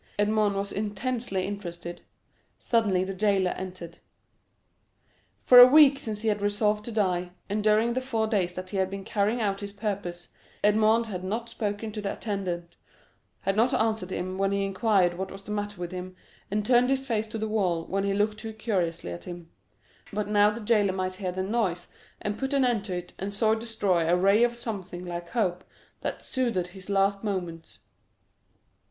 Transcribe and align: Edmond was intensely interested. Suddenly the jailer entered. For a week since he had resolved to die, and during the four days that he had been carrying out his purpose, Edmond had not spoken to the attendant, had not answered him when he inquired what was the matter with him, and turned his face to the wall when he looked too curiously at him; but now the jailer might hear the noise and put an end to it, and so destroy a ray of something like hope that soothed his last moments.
Edmond 0.17 0.55
was 0.55 0.71
intensely 0.71 1.45
interested. 1.45 2.01
Suddenly 2.57 3.03
the 3.03 3.13
jailer 3.13 3.51
entered. 3.51 3.99
For 5.43 5.59
a 5.59 5.67
week 5.67 5.99
since 5.99 6.21
he 6.23 6.29
had 6.29 6.41
resolved 6.41 6.83
to 6.85 6.91
die, 6.91 7.29
and 7.47 7.63
during 7.63 7.93
the 7.93 8.01
four 8.01 8.25
days 8.25 8.53
that 8.53 8.71
he 8.71 8.77
had 8.77 8.89
been 8.89 9.03
carrying 9.05 9.41
out 9.41 9.59
his 9.61 9.71
purpose, 9.73 10.29
Edmond 10.63 11.05
had 11.05 11.23
not 11.23 11.49
spoken 11.49 11.91
to 11.91 12.01
the 12.01 12.13
attendant, 12.13 12.77
had 13.41 13.55
not 13.55 13.75
answered 13.75 14.11
him 14.11 14.39
when 14.39 14.51
he 14.51 14.65
inquired 14.65 15.19
what 15.19 15.29
was 15.29 15.43
the 15.43 15.51
matter 15.51 15.79
with 15.79 15.91
him, 15.91 16.15
and 16.49 16.65
turned 16.65 16.89
his 16.89 17.05
face 17.05 17.27
to 17.27 17.37
the 17.37 17.47
wall 17.47 17.85
when 17.85 18.03
he 18.03 18.15
looked 18.15 18.39
too 18.39 18.53
curiously 18.53 19.11
at 19.11 19.25
him; 19.25 19.51
but 20.11 20.27
now 20.27 20.49
the 20.49 20.61
jailer 20.61 20.93
might 20.93 21.13
hear 21.13 21.31
the 21.31 21.43
noise 21.43 21.87
and 22.23 22.39
put 22.39 22.55
an 22.55 22.65
end 22.65 22.83
to 22.85 22.97
it, 22.97 23.13
and 23.19 23.35
so 23.35 23.53
destroy 23.53 24.09
a 24.09 24.15
ray 24.15 24.43
of 24.43 24.55
something 24.55 25.05
like 25.05 25.29
hope 25.29 25.63
that 25.99 26.23
soothed 26.23 26.65
his 26.69 26.89
last 26.89 27.23
moments. 27.23 27.81